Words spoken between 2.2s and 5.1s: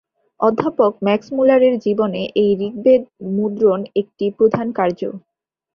এই ঋগ্বেদ-মুদ্রণ একটি প্রধান কার্য।